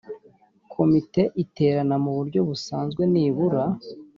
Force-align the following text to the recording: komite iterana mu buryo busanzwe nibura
komite 0.73 1.21
iterana 1.43 1.95
mu 2.03 2.11
buryo 2.17 2.39
busanzwe 2.49 3.01
nibura 3.13 3.63